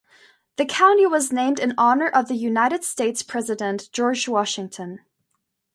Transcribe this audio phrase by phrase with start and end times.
[0.55, 5.01] The county was named in honor of the United States President George Washington.